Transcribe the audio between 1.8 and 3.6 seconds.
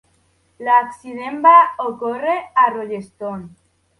ocórrer a Rolleston.